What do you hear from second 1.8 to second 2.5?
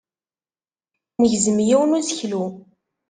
n useklu.